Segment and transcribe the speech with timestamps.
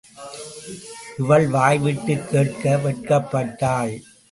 [1.17, 3.93] இவள் வாய்விட்டுக் கேட்க வெட்கப்பட்டாள்.